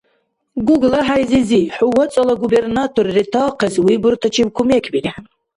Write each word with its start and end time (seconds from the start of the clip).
ГуглахӀяй-зизи, 0.67 1.61
хӀу 1.75 1.87
вацӀала 1.95 2.35
губернатор 2.41 3.05
ретаахъес 3.15 3.75
выбортачиб 3.85 4.49
кумекбирехӀе. 4.55 5.21